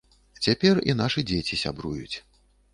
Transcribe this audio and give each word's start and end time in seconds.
Цяпер 0.45 0.81
і 0.89 0.95
нашы 1.03 1.25
дзеці 1.29 1.61
сябруюць. 1.67 2.15